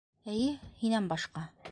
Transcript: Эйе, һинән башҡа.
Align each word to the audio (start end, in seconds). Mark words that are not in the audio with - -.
Эйе, 0.35 0.47
һинән 0.79 1.11
башҡа. 1.13 1.45